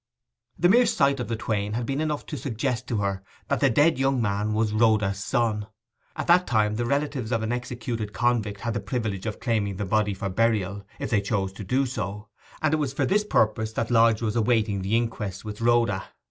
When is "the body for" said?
9.77-10.27